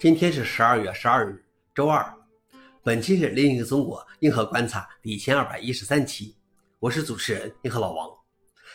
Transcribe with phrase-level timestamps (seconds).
[0.00, 1.44] 今天是十二月十二日，
[1.74, 2.02] 周二。
[2.82, 6.34] 本期是《另一个中国硬核观察》第一千二百一十三期，
[6.78, 8.08] 我是主持人硬核老王。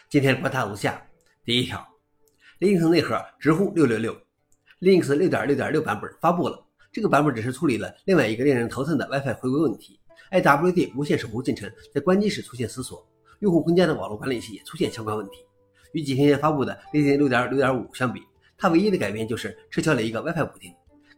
[0.07, 1.03] 今天观察如下：
[1.43, 1.83] 第一条
[2.59, 4.15] ，Linux 内核直呼六六六
[4.81, 6.63] ，Linux 六点六点六版本发布了。
[6.91, 9.99] 这个版本只是处理了另外一个令人头疼的 WiFi 回归问题
[10.29, 13.03] ，IWD 无线守护进程在关机时出现思索，
[13.39, 15.43] 用户空间的网络管理器也出现相关问题。
[15.93, 18.21] 与几天前发布的 Linux 六点六点五相比，
[18.55, 20.71] 它唯一的改变就是撤销了一个 WiFi 补丁。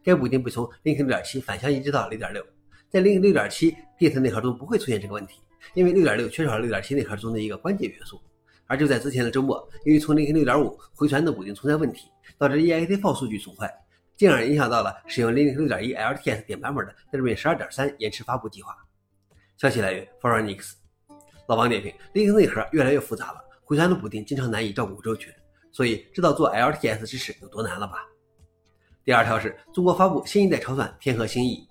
[0.08, 2.42] 该补丁被从 Linux 6.7反向移植到6.6，
[2.88, 5.38] 在 Linux 6.7 Git 内核中不会出现这个问题，
[5.74, 8.18] 因为6.6缺少了6.7内核中的一个关键元素。
[8.66, 12.08] 而就在之前的周末，由于从 Linux 6.5回传的补丁存在问题，
[12.38, 13.70] 导致 EXT 数据损坏，
[14.16, 18.74] 进而影响到了使用 Linux 6.1 LTS 点版本的 Debian 12.3延迟发布计划。
[19.58, 20.74] 消息来源 f o r u n i x
[21.46, 25.34] 老王点评：Linux 内核越来越复杂了，回传的补丁经常难以照顾周全，
[25.70, 28.07] 所以知道做 LTS 支持有多难了吧？
[29.08, 31.66] 第二条是中国发布新一代超算天河星 E。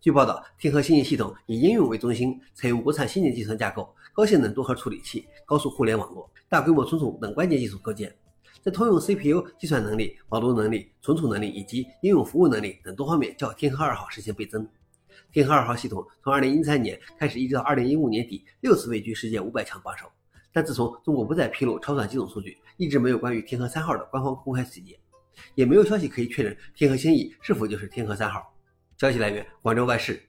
[0.00, 8.14] 据报道，天河星 E 系统以应用为中心，采用国产先进计算架构、高性能多核处理器、高速互联网络、大规模存储等关键技术构建，
[8.62, 14.64] 在通用 CPU 计算能力、网络能力、存储能力以及应用服务能力等多方面较天河二号实现倍增。
[15.32, 20.06] 天河二号系统从2013年开始一直到2015年底，六次位居世界五百强榜首。
[20.52, 24.96] 但自从中国不再披露超算机种数据，一直没有关于天河三号的官方公开细节。
[25.54, 28.54] 也没有消息可以确认天河星 E 是否就是天河三号。
[28.98, 30.22] 消息来源：广州外事。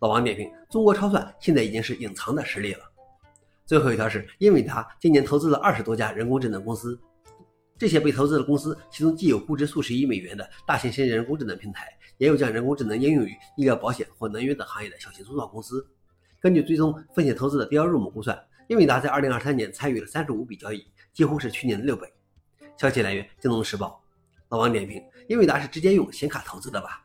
[0.00, 2.80] 老王点评：中国超算现在已经是隐藏的实力了。
[3.64, 7.00] 最后一条是英伟达今年投资了二十多家人工智能公司，
[7.78, 15.86] 这些被投资的公司，其中既有估值数十亿美元的大型新人工智能平台，也有将人工智能应用于医疗保险或能源等行业的小型初创公司。
[16.40, 22.06] 根据追踪风险投资的 Deal Room 估算，英伟达在2023年参与了三十五笔交易，几乎是去年的六倍。
[22.76, 24.03] 消息来源：京东时报。
[24.48, 27.04] 老王点评：英伟达是直接用显卡投资的吧？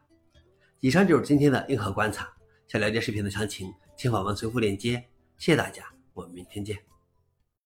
[0.80, 2.32] 以上就是今天的硬核观察。
[2.68, 5.04] 想了解视频的详情，请访问随附链接。
[5.38, 6.78] 谢谢大家，我们明天见。